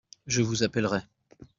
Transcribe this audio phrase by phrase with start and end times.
[0.25, 1.01] Je vous appellerai